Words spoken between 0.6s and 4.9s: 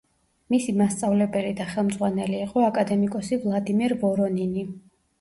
მასწავლებელი და ხელმძღვანელი იყო აკადემიკოსი ვლადიმერ ვორონინი.